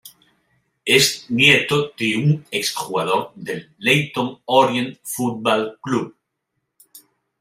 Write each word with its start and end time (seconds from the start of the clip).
Es 0.83 1.27
nieto 1.29 1.91
de 1.95 2.17
un 2.17 2.43
ex 2.49 2.73
jugador 2.75 3.33
del 3.35 3.71
Leyton 3.77 4.41
Orient 4.47 4.97
Football 5.03 5.77
Club. 5.79 6.17